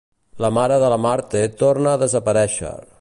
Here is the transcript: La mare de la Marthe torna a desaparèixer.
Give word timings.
La 0.45 0.49
mare 0.57 0.79
de 0.83 0.87
la 0.93 0.97
Marthe 1.03 1.43
torna 1.63 1.93
a 1.93 2.01
desaparèixer. 2.05 2.73